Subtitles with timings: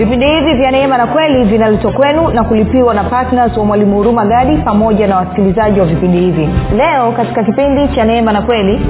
[0.00, 4.24] vipindi hivi vya neema na kweli vinaletwa kwenu na kulipiwa na ptns wa mwalimu huruma
[4.26, 6.48] gadi pamoja na wasikilizaji wa vipindi hivi.
[6.76, 8.80] Leo katika kipindi cha neema na kweli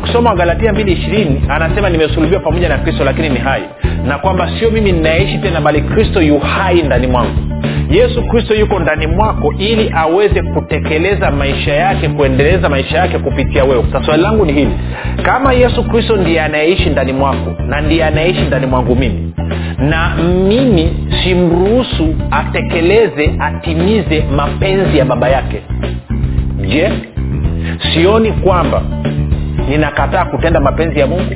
[0.00, 3.62] kusoma galatia mbili ishirini anasema nimesulubiwa pamoja na kristo lakini ni hai.
[4.06, 7.55] Na kwamba sio mimi ninayeishi tena bali kristo yu hai ndani mwangu
[7.90, 13.84] yesu kristo yuko ndani mwako ili aweze kutekeleza maisha yake kuendeleza maisha yake kupitia wewe.
[13.92, 14.70] Sasa swali langu ni hili.
[15.22, 19.32] Kama yesu kristo ndiye anayeishi ndani mwako na ndiye anayeishi ndani mwangu mimi
[19.78, 20.16] na
[20.48, 25.62] mimi simruhusu atekeleze atimize mapenzi ya baba yake
[26.68, 26.92] je
[27.94, 28.82] sioni kwamba
[29.70, 31.34] ninakataa kutenda mapenzi ya mungu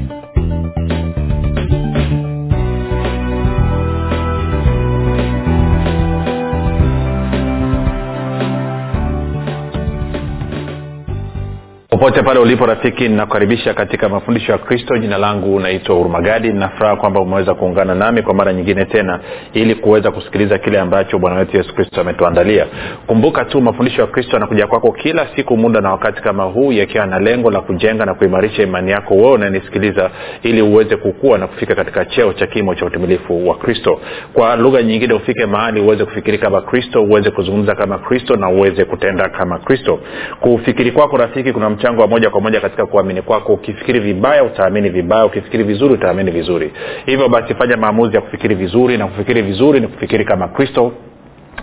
[12.00, 14.98] popote pale ulipo rafiki ninakukaribisha katika mafundisho ya kristo.
[14.98, 16.48] Jina langu naitwa hurumagadi.
[16.48, 19.20] Ninafuraha kwamba umeweza kuungana nami kwa mara nyingine tena
[19.52, 22.66] ili kuweza kusikiliza kile ambacho bwana wetu yesu kristo ametuandalia.
[23.06, 27.06] Kumbuka tu mafundisho ya kristo yanakuja kwako kila siku muda na wakati kama huu yakiwa
[27.06, 30.10] na lengo la kujenga na kuimarisha imani yako wewe unanisikiliza
[30.42, 34.00] ili uweze kukua na kufika katika cheo cha kimo cha utumilifu wa kristo.
[34.32, 38.84] Kwa lugha nyingine ufike mahali uweze kufikiri kama kristo uweze kuzungumza kama kristo na uweze
[38.84, 40.00] kutenda kama kristo.
[40.40, 43.52] Kufikiri kwako rafiki kuna mchango wa moja kwa moja katika kuamini kwako.
[43.52, 45.24] Ukifikiri vibaya utaamini vibaya.
[45.24, 46.72] Ukifikiri vizuri utaamini vizuri.
[47.06, 50.92] Hivyo basi fanya maamuzi ya kufikiri vizuri na kufikiri vizuri ni kufikiri kama kristo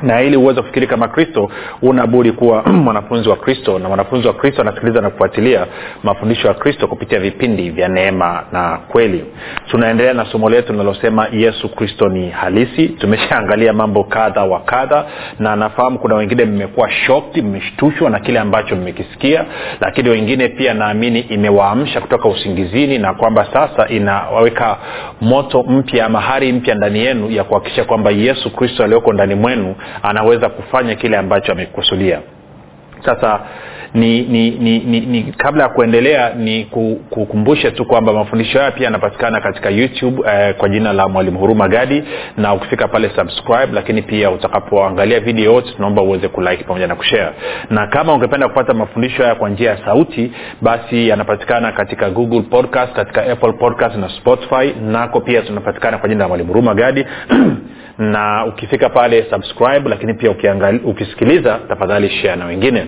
[0.02, 1.50] na ili uweze kufikiri kama kristo
[1.82, 5.68] unabudi kuwa mwanafunzi wa kristo na mwanafunzi wa kristo anasikiliza na kufuatilia
[6.04, 9.26] mafundisho ya kristo kupitia vipindi vya neema na kweli.
[9.72, 12.88] Tunaendelea na somo letu linalosema yesu kristo ni halisi.
[12.88, 15.06] Tumeshaangalia mambo kadha wa kadha
[15.40, 19.46] na nafahamu kuna wengine mmekuwa shokti mmeshtushwa na kile ambacho mmekisikia
[19.82, 24.78] lakini wengine pia naamini imewaamsha kutoka usingizini na kwamba sasa inaweka
[25.22, 29.76] moto mpya ama hari mpya ndani yenu ya kuhakikisha kwamba yesu kristo aliyoko ndani mwenu
[30.04, 32.20] anaweza kufanya kile ambacho amekusudia.
[33.06, 33.40] Sasa
[33.94, 36.66] ni, ni, ni, ni, ni kabla ya kuendelea ni
[37.10, 41.68] kukumbushe tu kwamba mafundisho haya pia yanapatikana katika youtube eh, kwa jina la mwalimu huruma
[41.68, 42.04] gadi
[42.38, 47.32] na ukifika pale subscribe lakini pia utakapoangalia video yote tunaomba uweze kulike pamoja na kushare.
[47.70, 50.32] Na kama ungependa kupata mafundisho haya kwa njia ya sauti
[50.62, 54.74] basi yanapatikana katika google podcast katika apple podcast na spotify.
[54.82, 57.06] Nako pia tunapatikana kwa jina la mwalimu huruma gadi
[57.98, 60.32] na ukifika pale subscribe lakini pia
[60.86, 62.86] ukisikiliza tafadhali share na wengine.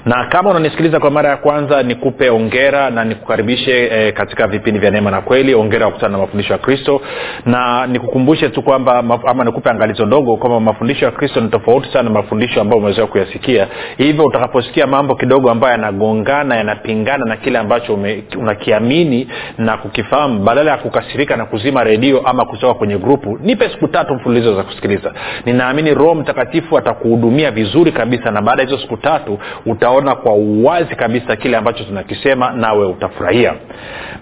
[0.07, 4.91] na kama unanisikiliza kwa mara ya kwanza nikupe ongera na nikukaribishe e, katika vipindi vya
[4.91, 5.55] neema na kweli.
[5.55, 7.01] Ongera kukutana na mafundisho ya kristo.
[7.47, 12.03] Na nikukumbushe tu kwamba ama nikupe angalizo ndogo kwamba mafundisho ya kristo ni tofauti sana
[12.03, 13.69] na mafundisho ambayo umezoea kuyasikia.
[13.99, 17.99] Hivyo utakaposikia mambo kidogo ambayo yanagongana yanapingana na kile ambacho
[18.39, 19.29] unakiamini
[19.59, 24.15] na kukifahamu badala ya kukasirika na kuzima redio ama kutoka kwenye grupu nipe siku tatu
[24.15, 25.13] mfululizo za kusikiliza.
[25.47, 30.95] Ninaamini roho mtakatifu atakuhudumia vizuri kabisa na baada ya hizo siku tatu utaona kwa uwazi
[30.97, 33.55] kabisa kile ambacho tunakisema nawe utafurahia.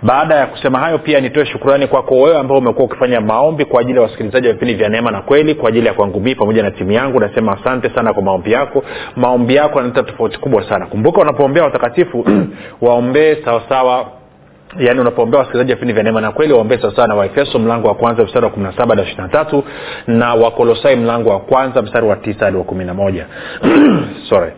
[0.02, 3.96] Baada ya kusema hayo pia nitoe shukurani kwako wewe ambao umekuwa ukifanya maombi kwa ajili
[3.96, 6.70] ya wasikilizaji wa vipindi vya neema na kweli kwa ajili ya kwangu mii pamoja na
[6.70, 7.20] timu yangu.
[7.20, 8.84] Nasema asante sana kwa maombi yako.
[9.16, 10.86] Maombi yako yanaleta tofauti kubwa sana.
[10.86, 12.26] Kumbuka unapoombea watakatifu
[12.86, 14.06] waombee sawasawa.
[14.78, 18.22] Yaani unapoombea wasikilizaji vipindi vya neema na kweli waombee sawasawa na waefeso mlango wa kwanza
[18.24, 19.64] mstari wa kumi na saba na tatu
[20.06, 23.26] na wakolosai mlango wa kwanza mstari wa tisa hadi wa kumi na moja.
[24.30, 24.52] Sorry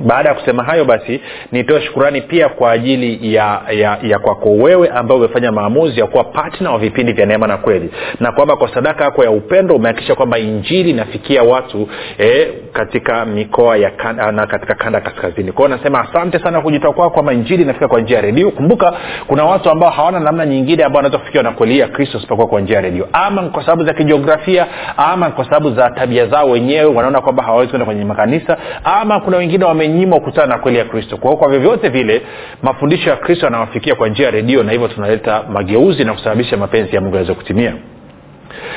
[0.00, 1.20] baada ya kusema hayo basi
[1.52, 6.24] nitoe shukurani pia kwa ajili ya ya, ya kwako wewe ambao umefanya maamuzi ya kuwa
[6.24, 7.90] patna wa vipindi vya neema na kweli.
[8.20, 11.88] Na kwamba kwa sadaka yako ya upendo umehakikisha kwamba injili inafikia watu
[12.18, 15.52] eh, katika mikoa ya kanda, na katika kanda kaskazini.
[15.52, 18.50] Kwao nasema asante sana kujitoa kwako kwamba injili inafika kwa njia ya redio.
[18.50, 18.92] Kumbuka
[19.26, 22.60] kuna watu ambao hawana namna nyingine ambao wanaweza kufikiwa na kweli ya kristo isipokuwa kwa
[22.60, 23.08] njia ya redio.
[23.12, 24.66] Ama kwa sababu za kijiografia
[24.96, 29.36] ama kwa sababu za tabia zao wenyewe wanaona kwamba hawawezi kwenda kwenye makanisa ama kuna
[29.36, 31.16] wengine wamenyimwa kukutana na kweli ya kristo.
[31.16, 32.22] Kwa kwa vyovyote vile
[32.62, 36.94] mafundisho ya kristo yanawafikia kwa njia ya redio na hivyo tunaleta mageuzi na kusababisha mapenzi
[36.94, 37.74] ya mungu yaweze kutimia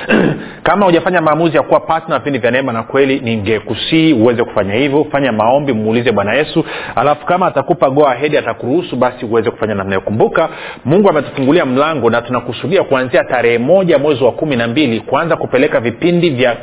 [0.63, 5.07] kama hujafanya maamuzi ya kuwa patna vipindi vya neema na kweli ningekusii uweze kufanya hivyo.
[5.11, 6.65] Fanya maombi muulize bwana yesu.
[6.95, 10.49] Alafu kama atakupa goa ahedi atakuruhusu basi uweze kufanya namna kumbuka
[10.85, 15.79] mungu ametufungulia mlango na tunakusudia kuanzia tarehe moja mwezi wa kumi na mbili kuanza kupeleka
[15.79, 16.57] vipindi vya,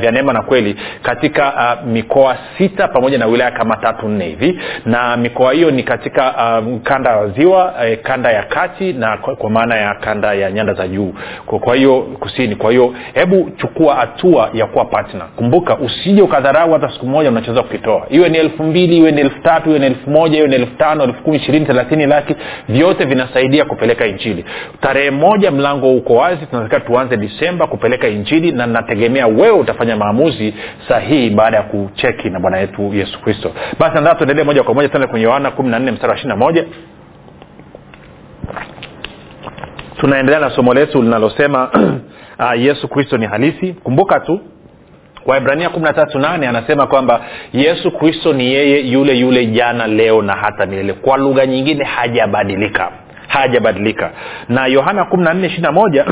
[0.00, 1.52] vya neema na kweli katika
[1.82, 4.60] uh, mikoa sita pamoja na wilaya kama tatu nne hivi.
[4.86, 9.36] Na mikoa hiyo ni katika uh, kanda ya ziwa eh, kanda ya kati na kwa,
[9.36, 11.14] kwa maana ya kanda ya nyanda za juu.
[11.46, 16.88] Kwa hiyo kusini kwa hiyo hebu chukua hatua ya kuwa patna kumbuka usije ukadharau hata
[16.92, 18.06] siku moja unachoweza kukitoa.
[18.10, 20.74] Iwe ni elfu mbili iwe ni elfu tatu iwe ni elfu moja iwe ni elfu
[20.76, 22.34] tano elfu kumi ishirini thelathini laki
[22.68, 24.44] vyote vinasaidia kupeleka injili.
[24.80, 30.54] Tarehe moja mlango uko wazi tunatakiwa tuanze disemba kupeleka injili na nategemea wewe utafanya maamuzi
[30.88, 33.52] sahihi baada ya kucheki na bwana wetu yesu kristo.
[33.78, 36.28] Basi nataka tuendelee moja kwa moja tuende kwenye yohana kumi na nne mstari wa ishiri
[36.28, 36.64] na moja.
[40.00, 41.70] Tunaendelea na somo letu linalosema
[42.38, 43.72] uh, yesu kristo ni halisi.
[43.72, 44.40] Kumbuka tu
[45.26, 47.20] waibrania kumi na tatu nane anasema kwamba
[47.52, 50.92] yesu kristo ni yeye yule yule jana leo na hata milele.
[50.92, 52.92] Kwa lugha nyingine hajabadilika
[53.28, 54.10] hajabadilika.
[54.48, 56.04] Na yohana kumi na nne ishiri moja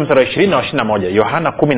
[0.00, 1.08] mstari wa ishirini na wa ishiri moja.
[1.08, 1.74] Yohana kumi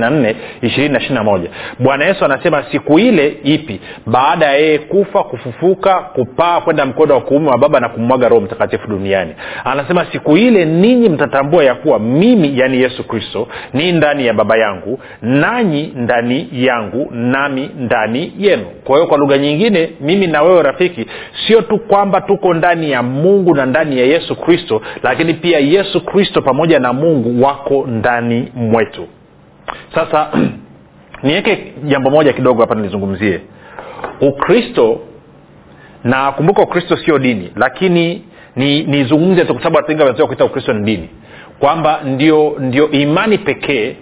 [1.79, 3.81] bwana yesu anasema siku ile ipi?
[4.07, 8.41] Baada ya yeye kufa kufufuka kupaa kwenda mkono wa kuume wa baba na kumwaga roho
[8.41, 9.35] mtakatifu duniani.
[9.65, 14.59] Anasema siku ile ninyi mtatambua ya kuwa mimi yani yesu kristo ni ndani ya baba
[14.59, 18.65] yangu nanyi ndani yangu nami ndani yenu.
[18.85, 21.07] Kwa hiyo kwa lugha nyingine mimi na wewe rafiki
[21.47, 24.50] sio tu kwamba tuko ndani ya mungu na ndani ya yesu kristo
[25.03, 29.07] lakini pia yesu kristo pamoja na mungu wako ndani mwetu.
[29.95, 30.31] Sasa
[31.23, 33.41] niweke jambo moja kidogo hapa nilizungumzie
[34.21, 35.01] ukristo
[36.05, 38.25] na kumbuka ukristo sio dini lakini
[38.57, 41.09] nizungumze ni tu sababu watu wengi wamezoea kuita ukristo ni dini.
[41.59, 43.97] Kwamba ndio ndio imani pekee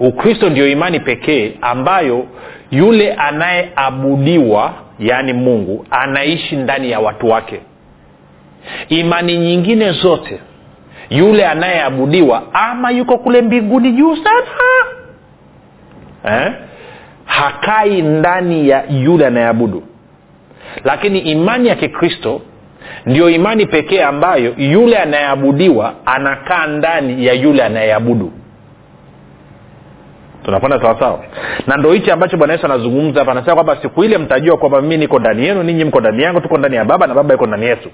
[0.00, 2.26] ukristo ndio imani pekee ambayo
[2.70, 7.60] yule anayeabudiwa yaani mungu anaishi ndani ya watu wake
[8.88, 10.40] imani nyingine zote
[11.10, 14.46] yule anayeabudiwa ama yuko kule mbinguni juu sana.
[16.24, 16.52] Eh?
[17.24, 19.82] hakai ndani ya yule anayeabudu.
[20.84, 22.40] Lakini imani ya kikristo
[23.06, 28.32] ndio imani pekee ambayo yule anayeabudiwa anakaa ndani ya yule anayeabudu.
[30.44, 31.24] Tunapanda sawasawa
[31.66, 34.96] na ndo hichi ambacho bwana yesu anazungumza hapa anasema kwamba siku ile mtajua kwamba mimi
[34.96, 37.66] niko ndani yenu ninyi mko ndani yangu tuko ndani ya baba na baba iko ndani
[37.66, 37.90] yetu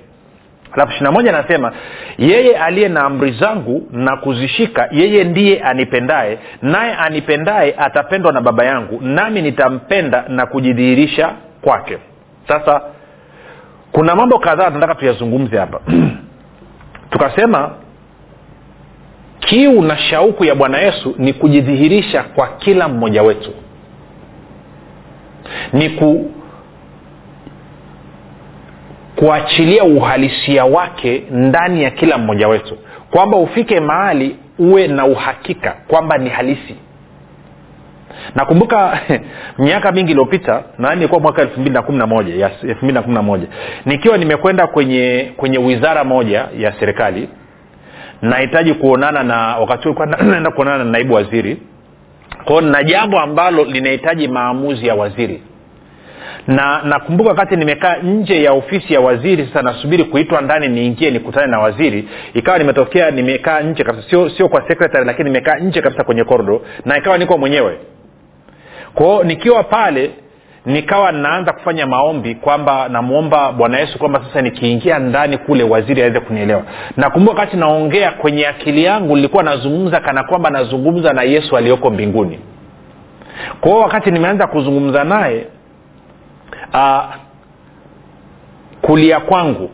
[0.78, 1.72] alafu ishiri moja anasema
[2.18, 8.64] yeye aliye na amri zangu na kuzishika yeye ndiye anipendaye naye anipendaye atapendwa na baba
[8.64, 11.32] yangu nami nitampenda na kujidhihirisha
[11.62, 11.98] kwake.
[12.48, 12.80] Sasa
[13.92, 15.80] kuna mambo kadhaa tunataka tuyazungumze hapa.
[17.10, 17.70] Tukasema
[19.40, 23.50] kiu na shauku ya bwana yesu ni kujidhihirisha kwa kila mmoja wetu.
[25.72, 26.30] Ni ku
[29.18, 32.78] kuachilia uhalisia wake ndani ya kila mmoja wetu.
[33.10, 36.74] Kwamba ufike mahali uwe na uhakika kwamba ni halisi.
[38.34, 39.00] Nakumbuka
[39.58, 43.02] miaka mingi iliyopita nadhani ilikuwa mwaka elfu mbili na kumi na moja elfu mbili na
[43.02, 43.46] kumi na moja
[43.86, 47.28] nikiwa nimekwenda kwenye kwenye wizara moja ya serikali
[48.22, 49.88] nahitaji kuonana na wakati
[50.30, 51.62] naenda kuonana na naibu waziri.
[52.44, 55.42] Kwao na jambo ambalo linahitaji maamuzi ya waziri
[56.46, 61.46] na nakumbuka wakati nimekaa nje ya ofisi ya waziri sasa nasubiri kuitwa ndani niingie nikutane
[61.46, 62.08] na waziri.
[62.34, 66.62] Ikawa nimetokea nimekaa nje kabisa sio sio kwa secretary lakini nimekaa nje kabisa kwenye kordo
[66.84, 67.78] na ikawa niko mwenyewe.
[68.94, 70.10] Kwao nikiwa pale
[70.66, 76.20] nikawa naanza kufanya maombi kwamba namwomba bwana yesu kwamba sasa nikiingia ndani kule waziri aweze
[76.20, 76.62] kunielewa.
[76.96, 82.38] Nakumbuka wakati naongea kwenye akili yangu nilikuwa nazungumza kana kwamba nazungumza na yesu aliyoko mbinguni.
[83.60, 85.46] Kwao wakati nimeanza kuzungumza naye
[86.74, 87.14] uh,
[88.82, 89.70] kulia kwangu.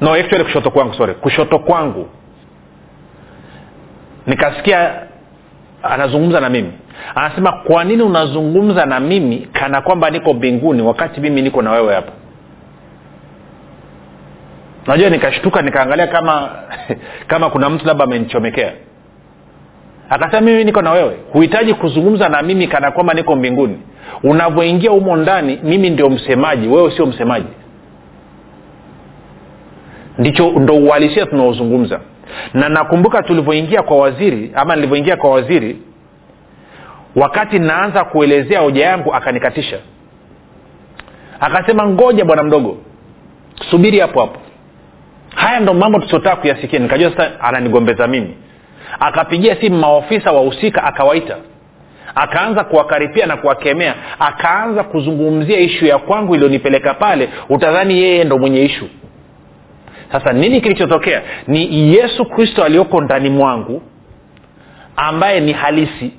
[0.00, 1.14] No actually kushoto kwangu sorry.
[1.14, 2.08] Kushoto kwangu.
[4.26, 4.94] Nikasikia
[5.82, 6.72] anazungumza na mimi.
[7.14, 11.94] Anasema kwa nini unazungumza na mimi kana kwamba niko mbinguni wakati mimi niko na wewe
[11.94, 12.12] hapa?
[14.86, 16.50] Najua nikashtuka nikaangalia kama
[17.30, 18.72] kama kuna mtu labda amenichomekea.
[20.10, 21.16] Akasema mimi niko na wewe.
[21.32, 23.78] Huhitaji kuzungumza na mimi kana kwamba niko mbinguni
[24.22, 26.68] unavyoingia humo ndani mimi ndio msemaji.
[26.68, 27.46] Wewe sio msemaji.
[30.18, 32.00] Ndicho ndo uhalisia tunaozungumza.
[32.54, 35.78] Na nakumbuka tulivyoingia kwa waziri ama nilivyoingia kwa waziri
[37.16, 39.78] wakati naanza kuelezea hoja yangu akanikatisha.
[41.40, 42.76] Akasema ngoja bwana mdogo
[43.70, 44.40] subiri hapo hapo.
[45.34, 46.78] Haya ndo mambo tusiotaka kuyasikia.
[46.78, 48.34] Nikajua sasa ananigombeza mimi.
[49.00, 51.36] Akapigia simu maofisa wahusika akawaita
[52.14, 53.94] akaanza kuwakaripia na kuwakemea.
[54.18, 57.28] Akaanza kuzungumzia ishu ya kwangu iliyonipeleka pale.
[57.48, 58.88] Utadhani yeye ndo mwenye ishu
[60.12, 61.22] sasa nini kilichotokea?
[61.46, 63.82] Ni yesu kristo aliyoko ndani mwangu
[64.96, 66.12] ambaye ni halisi.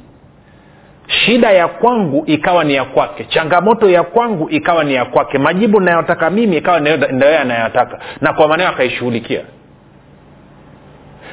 [1.08, 3.24] Shida ya kwangu ikawa ni ya kwake.
[3.26, 5.38] Changamoto ya kwangu ikawa ni ya kwake.
[5.38, 8.00] Majibu nayotaka mimi ikawa ndio anayotaka.
[8.22, 9.42] Na kwa maneo akaishughulikia.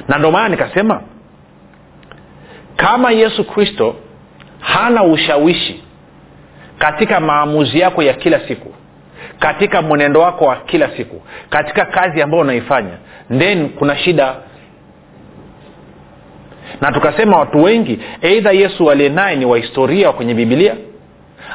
[0.07, 1.01] Na ndio maana nikasema
[2.75, 3.95] kama yesu kristo
[4.63, 5.83] hana ushawishi
[6.77, 8.73] katika maamuzi yako ya kila siku
[9.39, 12.97] katika mwenendo wako wa kila siku katika kazi ambayo unaifanya.
[13.39, 14.35] Then kuna shida.
[16.81, 20.75] Na tukasema watu wengi eidha yesu aliye naye ni wahistoria wa kwenye bibilia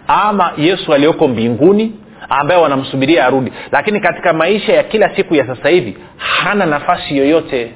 [0.08, 1.92] ama yesu aliyoko mbinguni
[2.28, 3.52] ambaye wanamsubiria arudi.
[3.72, 7.72] Lakini katika maisha ya kila siku ya sasa hivi hana nafasi yoyote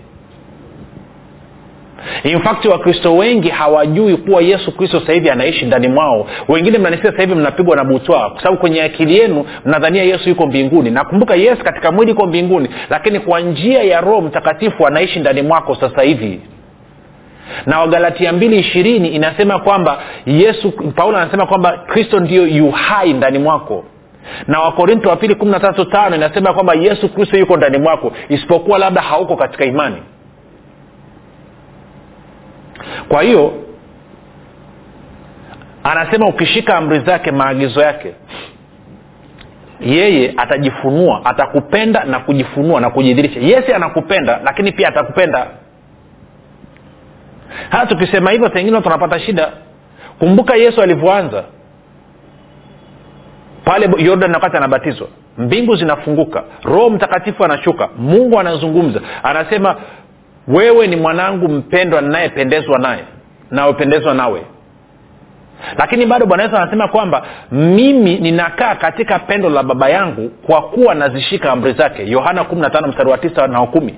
[2.25, 6.27] in fact wakristo wengi hawajui kuwa yesu kristo sahivi hivi anaishi ndani mwao.
[6.49, 10.47] Wengine mnanisia sahivi hivi mnapigwa na butwaa kwa sababu kwenye akili yenu mnadhania yesu yuko
[10.47, 10.91] mbinguni.
[10.91, 15.75] Nakumbuka yesu katika mwili iko mbinguni lakini kwa njia ya roho mtakatifu anaishi ndani mwako
[15.75, 16.41] sasa hivi.
[17.67, 23.85] Na wagalatia mbili ishirini inasema kwamba yesu paulo anasema kwamba kristo ndio yuhai ndani mwako.
[24.47, 28.13] Na wakorinto wa pili kumi na tatu tano inasema kwamba yesu kristo yuko ndani mwako
[28.29, 29.97] isipokuwa labda hauko katika imani
[33.13, 33.53] kwa hiyo
[35.85, 38.15] anasema ukishika amri zake maagizo yake
[39.81, 43.41] yeye atajifunua atakupenda na kujifunua na kujidhirisha.
[43.41, 45.47] Yesi anakupenda lakini pia atakupenda.
[47.71, 49.53] Hata tukisema hivyo pengine tunapata shida.
[50.19, 51.45] Kumbuka yesu alivyoanza.
[53.65, 59.01] Pale yordan wakati anabatizwa mbingu zinafunguka roho mtakatifu anashuka mungu anazungumza.
[59.23, 59.77] Anasema
[60.49, 63.05] wewe ni mwanangu mpendwa ninayependezwa naye
[63.51, 64.43] naopendezwa nawe.
[65.79, 67.23] Lakini bado bwana yesu anasema kwamba
[67.53, 72.07] mimi ninakaa katika pendo la baba yangu kwa kuwa nazishika amri zake.
[72.11, 73.95] Yohana 15 mstari wa 9 na kumi.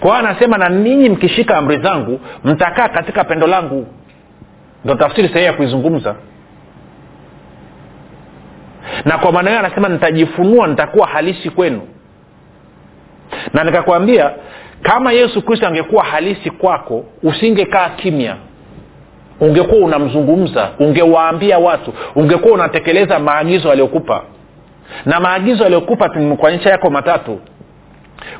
[0.00, 3.86] Kwa hiyo anasema na ninyi mkishika amri zangu mtakaa katika pendo langu.
[4.84, 6.14] Ndo tafsiri sahihi ya kuizungumza.
[9.04, 11.82] Na kwa maana hiyo anasema nitajifunua nitakuwa halisi kwenu.
[13.52, 14.30] Na nikakwambia
[14.82, 18.36] kama yesu kristo angekuwa halisi kwako usingekaa kimya.
[19.40, 24.22] Ungekuwa unamzungumza ungewaambia watu ungekuwa unatekeleza maagizo aliyokupa.
[25.06, 27.40] Na maagizo aliyokupa tumekuonyesha yako matatu.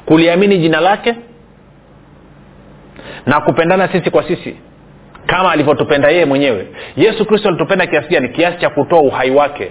[0.06, 1.14] Kuliamini jina lake
[3.26, 4.56] na kupendana sisi kwa sisi
[5.26, 6.66] kama alivyotupenda yeye mwenyewe.
[6.96, 8.28] Yesu kristo alitupenda kiasi gani?
[8.28, 9.70] Kiasi cha kutoa uhai wake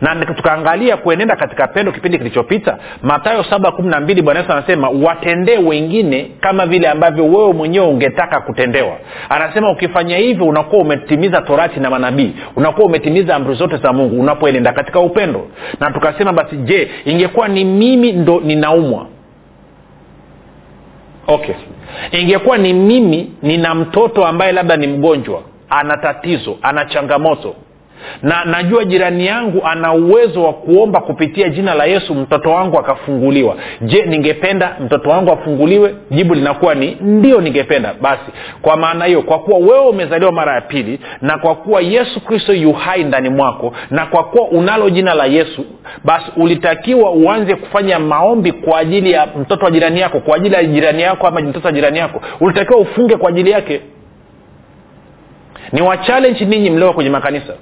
[0.00, 4.88] na tukaangalia kuenenda katika pendo kipindi kilichopita matayo saba kumi na mbili bwana yesu anasema
[4.88, 8.96] watendee wengine kama vile ambavyo wewe mwenyewe ungetaka kutendewa.
[9.28, 14.72] Anasema ukifanya hivyo unakuwa umetimiza torati na manabii unakuwa umetimiza amri zote za mungu unapoenenda
[14.72, 15.46] katika upendo.
[15.80, 19.06] Na tukasema basi je ingekuwa ni mimi ndo ninaumwa?
[21.26, 21.54] Okay.
[22.12, 27.54] Ingekuwa ni mimi nina mtoto ambaye labda ni mgonjwa ana tatizo ana changamoto
[28.22, 33.56] na najua jirani yangu ana uwezo wa kuomba kupitia jina la yesu mtoto wangu akafunguliwa.
[33.80, 35.94] Je ningependa mtoto wangu afunguliwe?
[36.10, 37.94] Jibu linakuwa ni ndio ningependa.
[38.00, 38.24] Basi
[38.62, 42.52] kwa maana hiyo kwa kuwa wewe umezaliwa mara ya pili na kwa kuwa yesu kristo
[42.52, 45.64] yu hai ndani mwako na kwa kuwa unalo jina la yesu
[46.04, 50.64] basi ulitakiwa uanze kufanya maombi kwa ajili ya mtoto wa jirani yako kwa ajili ya
[50.64, 52.20] jirani yako ama mtoto wa jirani yako.
[52.40, 53.80] Ulitakiwa ufunge kwa ajili yake.
[55.72, 57.52] Ni wachallenji ninyi mlioa kwenye makanisa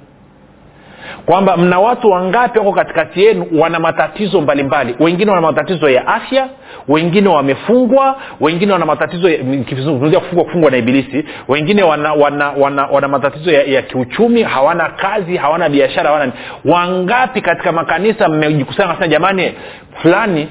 [1.27, 4.93] kwamba mna watu wangapi wako katikati yenu wana matatizo mbalimbali?
[4.93, 5.03] Mbali.
[5.05, 6.47] wengine wana matatizo ya afya
[6.87, 9.29] wengine wamefungwa wengine wana matatizo
[9.69, 11.25] kuzungumzia kufungwa kufungwa na ibilisi.
[11.47, 16.31] Wengine wana wana, wana, wana matatizo ya, ya kiuchumi hawana kazi hawana biashara hawana
[16.65, 19.53] wangapi katika makanisa mmejikusanya nasema jamani
[20.01, 20.47] fulani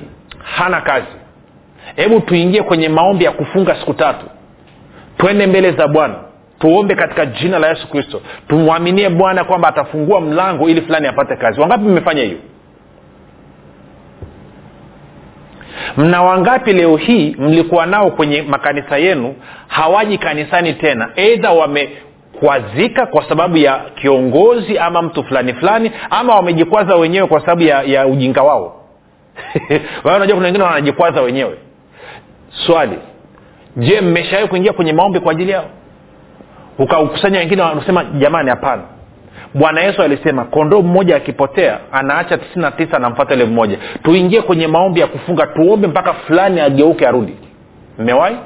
[0.56, 1.06] hana kazi.
[1.96, 4.26] Hebu tuingie kwenye maombi ya kufunga siku tatu.
[5.18, 6.14] Twende mbele za bwana
[6.58, 8.20] tuombe katika jina la yesu kristo.
[8.48, 11.60] Tumwaminie bwana kwamba atafungua mlango ili fulani apate kazi.
[11.60, 12.38] Wangapi mmefanya hiyo?
[15.96, 19.34] Mna wangapi leo hii mlikuwa nao kwenye makanisa yenu
[19.68, 26.96] hawaji kanisani tena eidha wamekwazika kwa sababu ya kiongozi ama mtu fulani fulani ama wamejikwaza
[26.96, 28.82] wenyewe kwa sababu ya, ya ujinga wao?
[30.04, 31.58] Unajua kuna wengine wanajikwaza wenyewe.
[32.66, 32.98] Swali
[33.76, 35.70] je mmeshawai kuingia kwenye maombi kwa ajili yao
[36.78, 38.82] ukakusanya wengine wanasema jamani hapana.
[39.54, 44.66] Bwana yesu alisema kondoo mmoja akipotea anaacha tisini na tisa anamfata ile mmoja tuingie kwenye
[44.66, 47.36] maombi ya kufunga tuombe mpaka fulani ageuke arudi.
[47.98, 48.36] Mmewahi?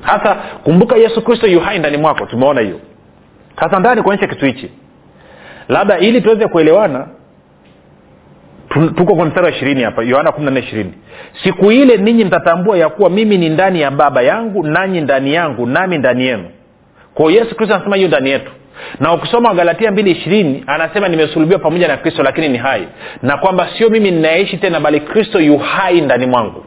[0.00, 0.34] Hasa
[0.64, 2.26] kumbuka yesu kristo yuhai ndani mwako.
[2.26, 2.80] Tumeona hiyo.
[3.60, 4.70] Sasa ndani kuonyesha kitu hichi.
[5.68, 7.06] Labda ili tuweze kuelewana
[8.72, 10.92] tuko kwenye mstari wa ishirini hapa yohana kumi na ishirini.
[11.44, 15.66] Siku ile ninyi mtatambua ya kuwa mimi ni ndani ya baba yangu nanyi ndani yangu
[15.66, 16.44] nami ndani yenu.
[17.14, 18.52] Kwao yesu kristo anasema hiyo ndani yetu.
[19.00, 22.88] Na ukisoma wagalatia mbili ishirini anasema nimesulubiwa pamoja na kristo lakini ni hai.
[23.22, 26.64] Na kwamba sio mimi ninayeishi tena bali kristo yu hai ndani mwangu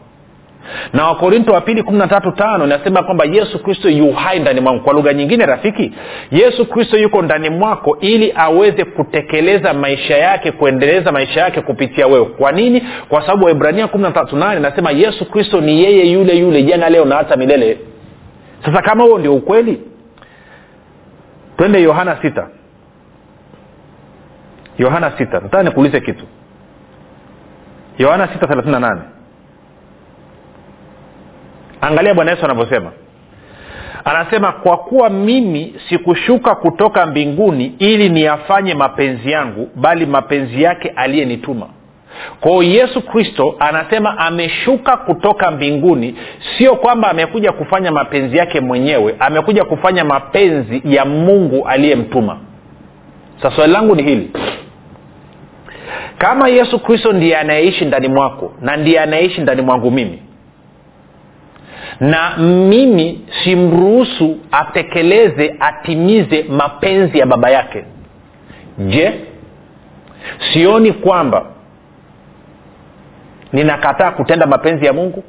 [0.93, 4.61] na wakorinto wa pili kumi na tatu tano inasema kwamba yesu kristo yu hai ndani
[4.61, 4.83] mwangu.
[4.83, 5.91] Kwa lugha nyingine rafiki
[6.31, 12.25] yesu kristo yuko ndani mwako ili aweze kutekeleza maisha yake kuendeleza maisha yake kupitia wewe.
[12.25, 12.83] Kwa nini?
[13.09, 16.89] Kwa sababu waibrania kumi na tatu nane inasema yesu kristo ni yeye yule yule jana
[16.89, 17.77] leo na hata milele.
[18.65, 19.81] Sasa kama huo ndio ukweli
[21.57, 22.47] twende yohana sita.
[24.77, 25.39] Yohana sita.
[25.39, 26.25] Nataka nikuulize kitu.
[27.97, 29.01] Yohana sita thelathini na nane
[31.87, 32.91] angalia bwana yesu anavyosema.
[34.05, 41.67] Anasema kwa kuwa mimi sikushuka kutoka mbinguni ili niyafanye mapenzi yangu bali mapenzi yake aliyenituma.
[42.39, 46.15] Kwao yesu kristo anasema ameshuka kutoka mbinguni
[46.57, 52.37] sio kwamba amekuja kufanya mapenzi yake mwenyewe amekuja kufanya mapenzi ya mungu aliyemtuma.
[53.41, 54.31] Sasa swali langu ni hili.
[56.17, 60.19] Kama yesu kristo ndiye anayeishi ndani mwako na ndiye anayeishi ndani mwangu mimi
[61.99, 67.85] na mimi simruhusu atekeleze atimize mapenzi ya baba yake.
[68.77, 69.13] Je
[70.53, 71.45] sioni kwamba
[73.53, 75.23] ninakataa kutenda mapenzi ya mungu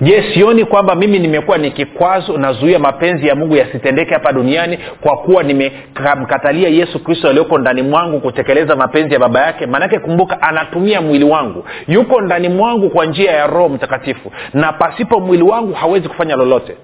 [0.00, 5.16] je sioni kwamba mimi nimekuwa ni kikwazo nazuia mapenzi ya mungu yasitendeke hapa duniani kwa
[5.16, 9.66] kuwa nimemkatalia yesu kristo aliyoko ndani mwangu kutekeleza mapenzi ya baba yake?
[9.66, 11.64] Maanake kumbuka anatumia mwili wangu.
[11.88, 14.32] Yuko ndani mwangu kwa njia ya roho mtakatifu.
[14.54, 16.76] Na pasipo mwili wangu hawezi kufanya lolote.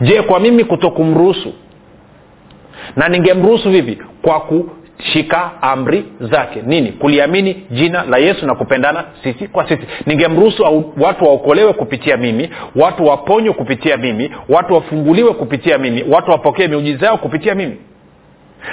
[0.00, 1.52] Je kwa mimi kutokumruhusu?
[2.96, 6.62] Na ningemruhusu vipi kwa ku shika amri zake.
[6.66, 6.92] Nini?
[6.92, 9.82] Kuliamini jina la yesu na kupendana sisi kwa sisi.
[10.06, 16.68] Ningemruhusu watu waokolewe kupitia mimi watu waponywe kupitia mimi watu wafunguliwe kupitia mimi watu wapokee
[16.68, 17.76] miujiza yao kupitia mimi.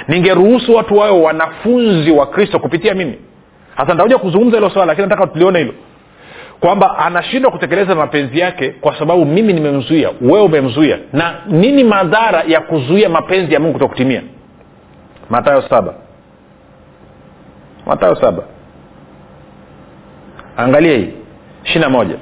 [0.07, 3.13] Ningeruhusu watu wawe wanafunzi wa kristo kupitia mimi.
[3.75, 5.73] Hasa nitakuja kuzungumza hilo swala lakini nataka tulione hilo.
[6.59, 10.97] Kwamba anashindwa kutekeleza mapenzi yake kwa sababu mimi nimemzuia wewe umemzuia.
[11.13, 14.21] Na nini madhara ya kuzuia mapenzi ya mungu kutokutimia?
[15.29, 15.93] Matayo saba
[17.85, 18.43] matayo saba.
[20.57, 21.09] Angalia hii.
[21.63, 22.15] Ishiri na moja.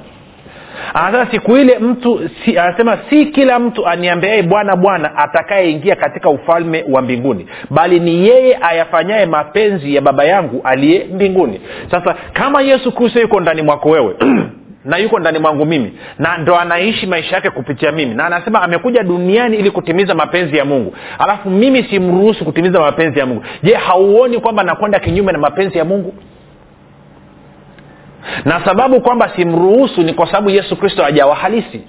[0.94, 6.84] Anasema siku ile mtu si, anasema si kila mtu aniambiaye bwana bwana atakayeingia katika ufalme
[6.90, 11.60] wa mbinguni bali ni yeye ayafanyaye mapenzi ya baba yangu aliye mbinguni.
[11.90, 14.14] Sasa kama yesu kristo yuko ndani mwako wewe
[14.84, 18.14] na yuko ndani mwangu mimi na ndo anaishi maisha yake kupitia mimi.
[18.14, 20.94] Na anasema amekuja duniani ili kutimiza mapenzi ya mungu.
[21.18, 23.44] Alafu mimi simruhusu kutimiza mapenzi ya mungu.
[23.62, 26.14] Je hauoni kwamba nakwenda kinyume na mapenzi ya mungu?
[28.44, 31.80] Na sababu kwamba simruhusu ni kwa sababu yesu kristo hajawa halisi.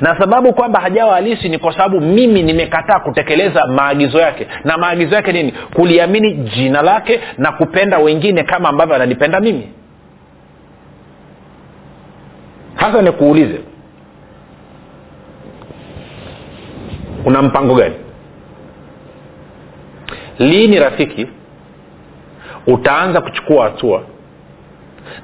[0.00, 4.46] Na sababu kwamba hajawa halisi ni kwa sababu mimi nimekataa kutekeleza maagizo yake.
[4.64, 5.52] Na maagizo yake nini?
[5.74, 9.68] Kuliamini jina lake na kupenda wengine kama ambavyo ananipenda mimi
[12.86, 13.60] hasa nikuulize.
[17.24, 17.94] Una mpango gani?
[20.38, 21.26] Lini rafiki
[22.66, 24.02] utaanza kuchukua hatua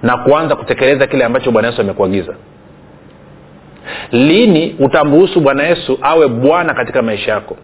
[0.02, 2.34] na kuanza kutekeleza kile ambacho bwana yesu amekuagiza?
[4.12, 7.56] Lini utamruhusu bwana yesu awe bwana katika maisha yako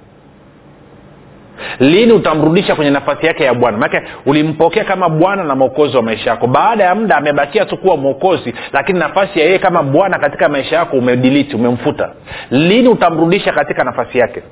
[1.80, 3.78] lini utamrudisha kwenye nafasi yake ya bwana?
[3.78, 6.46] Maanake ulimpokea kama bwana na mwokozi wa maisha yako.
[6.46, 10.76] Baada ya muda amebakia tu kuwa mwokozi lakini nafasi ya yeye kama bwana katika maisha
[10.76, 12.10] yako umediliti umemfuta.
[12.50, 14.42] Lini utamrudisha katika nafasi yake?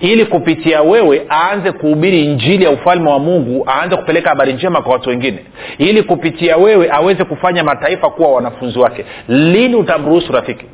[0.00, 4.92] Ili kupitia wewe aanze kuhubiri injili ya ufalme wa mungu aanze kupeleka habari njema kwa
[4.92, 5.38] watu wengine.
[5.78, 9.04] Ili kupitia wewe aweze kufanya mataifa kuwa wanafunzi wake.
[9.28, 10.66] Lini utamruhusu rafiki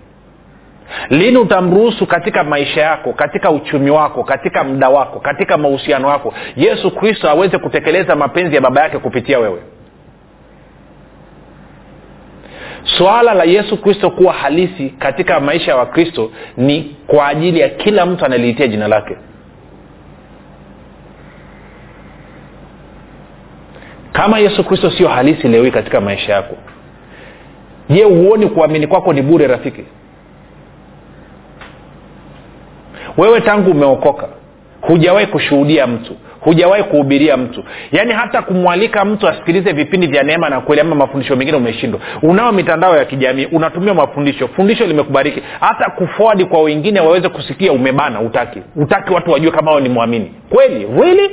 [1.11, 6.90] lini utamruhusu katika maisha yako katika uchumi wako katika muda wako katika mahusiano wako yesu
[6.90, 9.61] kristo aweze kutekeleza mapenzi ya baba yake kupitia wewe?
[12.98, 18.07] Swala la yesu kristo kuwa halisi katika maisha ya wakristo ni kwa ajili ya kila
[18.07, 19.16] mtu analiitia jina lake.
[24.12, 26.55] Kama yesu kristo sio halisi leo hii katika maisha yako
[27.90, 29.85] je huoni kuamini kwako ni bure rafiki
[33.18, 34.28] wewe tangu umeokoka
[34.81, 37.64] hujawahi kushuhudia mtu hujawahi kuhubiria mtu.
[37.92, 42.00] Yaani hata kumwalika mtu asikilize vipindi vya neema na kweli ama mafundisho mengine umeshindwa.
[42.22, 44.48] Unao mitandao ya kijamii unatumia mafundisho.
[44.48, 45.42] Fundisho limekubariki.
[45.61, 50.35] Hata kufodi kwa wengine waweze kusikia umebana utaki utaki watu wajue kama wao ni mwamini.
[50.50, 50.88] Kweli?
[51.00, 51.31] Really?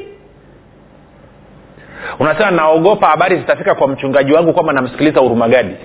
[2.19, 5.75] Unasema naogopa habari zitafika kwa mchungaji wangu kwamba namsikiliza hurumagadi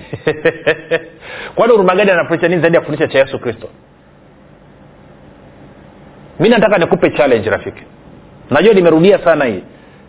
[1.55, 3.67] kwani hurumagadi anafundisha nini zaidi ya kufundisha cha yesu kristo
[6.41, 7.83] mi nataka nikupe challenge rafiki.
[8.49, 9.63] Najua nimerudia sana hii.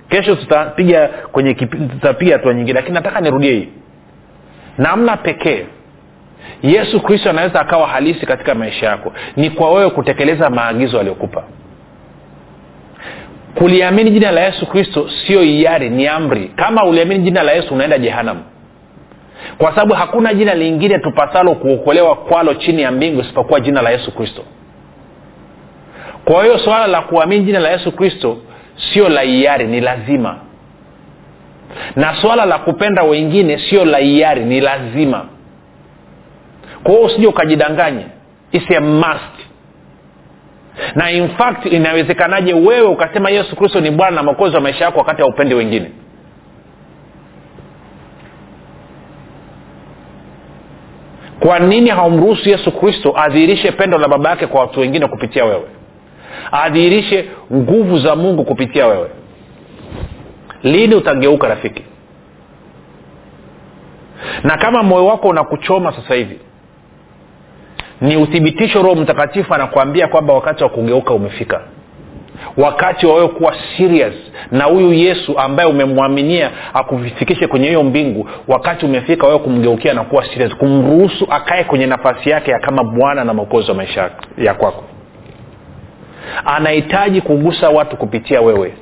[0.08, 3.68] Kesho tutapiga kwenye tutapiga hatua nyingine lakini nataka nirudie hii.
[4.78, 5.66] Namna pekee.
[6.62, 9.12] Yesu kristo anaweza akawa halisi katika maisha yako.
[9.36, 11.44] Ni kwa wewe kutekeleza maagizo aliyokupa.
[13.54, 16.50] Kuliamini jina la yesu kristo sio iari ni amri.
[16.56, 18.42] Kama uliamini jina la yesu unaenda jehanamu.
[19.58, 24.14] Kwa sababu hakuna jina lingine tupasalo kuokolewa kwalo chini ya mbingu isipokuwa jina la yesu
[24.14, 24.42] kristo
[26.24, 28.38] kwa hiyo swala la kuamini jina la yesu kristo
[28.92, 30.36] sio la iari ni lazima.
[31.96, 35.24] Na swala la kupenda wengine sio la iari ni lazima.
[36.82, 38.06] Kwa hiyo usije ukajidanganye.
[38.52, 39.46] It's must.
[40.94, 44.98] Na in fact inawezekanaje wewe ukasema yesu kristo ni bwana na mwokozi wa maisha yako
[44.98, 45.90] wakati haupendi wengine?
[51.40, 55.66] Kwa nini haumruhusu yesu kristo adhihirishe pendo la baba yake kwa watu wengine kupitia wewe
[56.52, 59.08] adhihirishe nguvu za mungu kupitia wewe.
[60.62, 61.82] Lini utageuka rafiki?
[64.44, 66.38] Na kama moyo wako unakuchoma sasa hivi
[68.00, 71.60] ni uthibitisho roho mtakatifu anakuambia kwamba wakati wa kugeuka umefika.
[72.56, 74.14] Wakati wa wewe kuwa serious
[74.50, 80.24] na huyu yesu ambaye umemwaminia akufikishe kwenye hiyo mbingu wakati umefika wewe kumgeukia na kuwa
[80.26, 84.84] serious kumruhusu akae kwenye nafasi yake ya kama bwana na mwokozi wa maisha ya kwako
[86.44, 88.72] anahitaji kugusa watu kupitia wewe.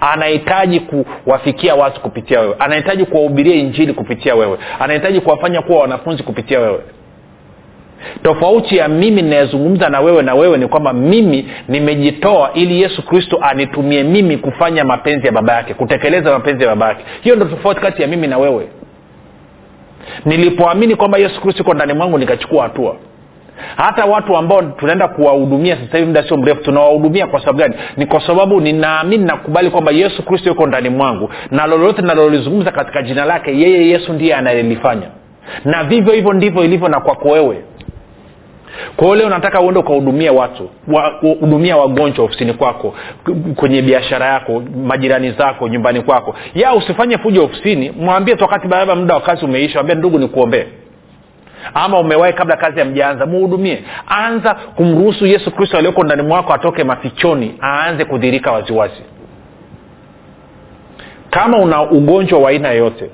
[0.00, 2.56] Anahitaji kuwafikia watu kupitia wewe.
[2.58, 4.58] Anahitaji kuwahubiria injili kupitia wewe.
[4.80, 6.80] Anahitaji kuwafanya kuwa wanafunzi kupitia wewe.
[8.22, 13.38] Tofauti ya mimi ninayezungumza na wewe na wewe ni kwamba mimi nimejitoa ili yesu kristo
[13.42, 17.04] anitumie mimi kufanya mapenzi ya baba yake kutekeleza mapenzi ya baba yake.
[17.20, 18.68] Hiyo ndo tofauti kati ya mimi na wewe.
[20.24, 22.96] Nilipoamini kwamba yesu kristo iko ndani mwangu nikachukua hatua
[23.76, 27.74] hata watu ambao tunaenda kuwahudumia sasa hivi muda sio mrefu tunawahudumia kwa sababu gani?
[27.96, 31.30] Ni kwa sababu ninaamini nakubali kwamba yesu kristo yuko ndani mwangu.
[31.50, 35.06] Na lolote nalolizungumza katika jina lake yeye yesu ndiye anayelifanya.
[35.64, 37.64] Na vivyo hivyo ndivyo ilivyo na kwako wewe.
[38.96, 40.70] Kwao leo nataka uende ukahudumia watu
[41.40, 42.94] hudumia wa, wagonjwa ofisini kwako
[43.56, 46.34] kwenye biashara yako majirani zako nyumbani kwako.
[46.54, 50.66] Ya usifanye fuja ofisini mwambie tu wakati baada muda wa kazi umeisha ambia ndugu nikuombee
[51.74, 53.84] ama umewahi kabla kazi amjaanza muhudumie.
[54.06, 59.02] Anza kumruhusu yesu kristo aliyoko ndani mwako atoke mafichoni aanze kudhirika waziwazi.
[61.30, 63.10] Kama una ugonjwa wa aina yoyote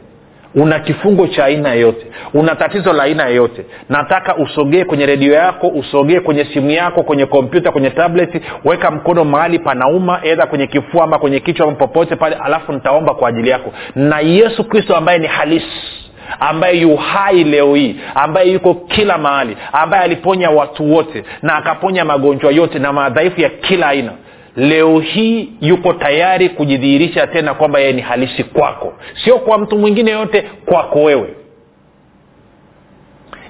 [0.55, 5.69] una kifungo cha aina yoyote una tatizo la aina yoyote nataka usogee kwenye redio yako
[5.69, 11.05] usogee kwenye simu yako kwenye kompyuta kwenye tableti weka mkono mahali panauma edha kwenye kifua
[11.05, 13.73] ama kwenye kichwa popote pale alafu nitaomba kwa ajili yako.
[13.95, 16.04] Na yesu kristo ambaye ni halisi
[16.41, 22.05] ambaye yu hai leo hii ambaye yuko kila mahali ambaye aliponya watu wote na akaponya
[22.05, 24.13] magonjwa yote na madhaifu ya kila aina.
[24.57, 28.93] Leo hii yuko tayari kujidhihirisha tena kwamba yeye ni halisi kwako.
[29.25, 31.35] Sio kwa mtu mwingine yote kwako wewe.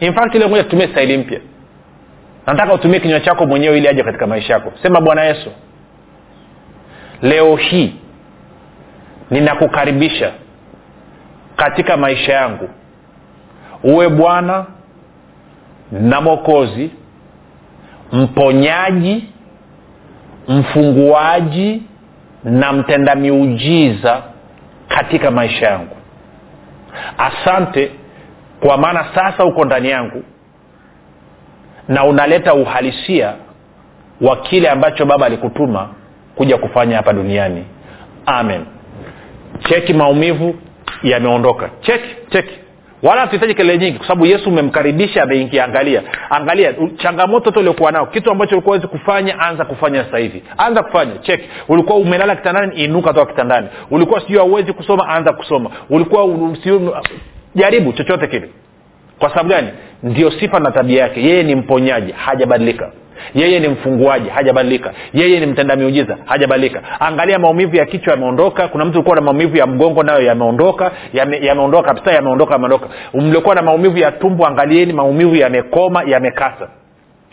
[0.01, 1.40] In fact moja tutumie staili mpya.
[2.47, 4.73] Nataka utumie kinywa chako mwenyewe ili aje katika maisha yako.
[4.83, 5.51] Sema bwana yesu
[7.23, 7.94] leo hii
[9.31, 10.33] ninakukaribisha
[11.57, 12.69] katika maisha yangu.
[13.85, 14.67] Uwe bwana
[15.93, 16.90] na mwokozi
[18.12, 19.29] mponyaji
[20.49, 21.83] mfunguaji
[22.45, 24.23] na mtenda miujiza
[24.88, 25.97] katika maisha yangu.
[27.19, 27.90] Asante
[28.61, 30.23] kwa maana sasa uko ndani yangu
[31.88, 33.35] na unaleta uhalisia
[34.21, 35.88] wa kile ambacho baba alikutuma
[36.35, 37.64] kuja kufanya hapa duniani.
[38.27, 38.64] Amen.
[39.69, 40.55] Cheki maumivu
[41.05, 41.71] yameondoka.
[41.81, 42.51] Cheki cheki.
[43.03, 48.07] Wala hatuhitaji kelele nyingi kwa sababu yesu umemkaribisha ameingia angalia angalia changamoto tu uliokuwa nao
[48.07, 50.43] kitu ambacho ulikuwa wezi kufanya anza kufanya sasa hivi.
[50.59, 51.45] Anza kufanya cheki.
[51.69, 53.69] Ulikuwa umelala kitandani inuka toka kitandani.
[53.90, 55.71] Ulikuwa sijui hauwezi kusoma anza kusoma.
[55.90, 56.29] Ulikuwa
[56.62, 56.90] sijui
[57.55, 58.49] jaribu chochote kile.
[59.19, 59.69] Kwa sababu gani?
[60.03, 61.23] Ndio sifa na tabia yake.
[61.23, 62.93] Yeye ni mponyaji hajabadilika
[63.35, 64.92] yeye ni mfunguaji hajabadilika.
[65.12, 66.83] Yeye ni mtenda miujiza hajabadilika.
[67.00, 68.68] Angalia maumivu ya kichwa yameondoka.
[68.68, 70.90] Kuna mtu ulikuwa na maumivu ya mgongo nayo yameondoka.
[71.12, 72.88] Yameondoka yame kabisa yameondoka yameondoka.
[73.14, 76.68] Mliokuwa na maumivu ya tumbo angalieni maumivu yamekoma yamekasa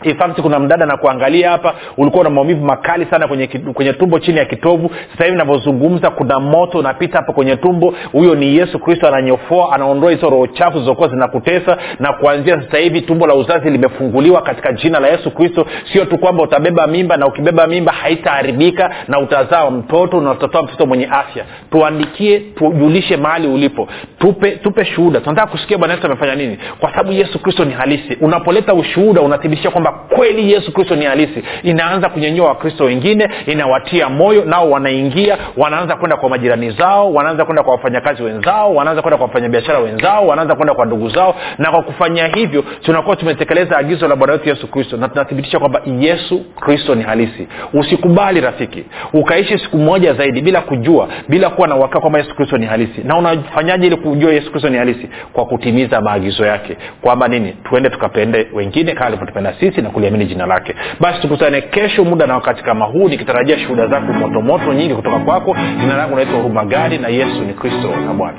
[0.06, 4.18] in fact kuna mdada na kuangalia hapa ulikuwa na maumivu makali sana kwenye, kwenye tumbo
[4.18, 4.90] chini ya kitovu.
[5.12, 7.94] Sasa hivi navyozungumza kuna moto unapita hapo kwenye tumbo.
[8.12, 13.00] Huyo ni yesu kristo ananyofoa anaondoa hizo roho chafu zilizokuwa zinakutesa na kuanzia sasa hivi
[13.00, 15.66] tumbo la uzazi limefunguliwa katika jina la yesu kristo.
[15.92, 20.86] Sio tu kwamba utabeba mimba na ukibeba mimba haitaharibika na utazaa mtoto na utatoa mtoto
[20.86, 21.44] mwenye afya.
[21.70, 23.88] Tuandikie tujulishe mahali ulipo.
[24.18, 25.20] Tupe tupe shuhuda.
[25.20, 26.58] Tunataka kusikia bwana yesu amefanya nini.
[26.80, 28.16] Kwa sababu yesu kristo ni halisi.
[28.20, 31.42] Unapoleta ushuhuda unathibitisha kwamba kweli yesu kristo ni halisi.
[31.62, 37.62] Inaanza kunyenyua wakristo wengine inawatia moyo nao wanaingia wanaanza kwenda kwa majirani zao wanaanza kwenda
[37.62, 41.34] kwa wafanyakazi wenzao wanaanza kwenda kwa wafanyabiashara wenzao wanaanza kwenda kwa ndugu zao.
[41.58, 45.82] Na kwa kufanya hivyo tunakuwa tumetekeleza agizo la bwana wetu yesu kristo na tunathibitisha kwamba
[46.00, 47.48] yesu kristo ni halisi.
[47.72, 48.84] Usikubali rafiki.
[49.12, 53.00] Ukaishi siku moja zaidi bila kujua bila kuwa na uhakika kwamba yesu kristo ni halisi.
[53.04, 55.08] Na unafanyaje ili kujua yesu kristo ni halisi?
[55.32, 56.76] Kwa kutimiza maagizo yake.
[57.00, 57.56] Kwamba nini?
[57.68, 60.74] Tuende tukapende wengine kama alivyotupenda sisi na kuliamini jina lake.
[61.00, 65.56] Basi tukutane kesho muda na wakati kama huu nikitarajia shuhuda zako motomoto nyingi kutoka kwako.
[65.80, 68.38] Jina langu naitwa huruma gadi na yesu ni kristo na bwana